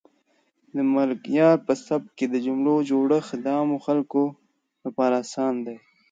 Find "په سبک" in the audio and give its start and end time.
1.65-2.09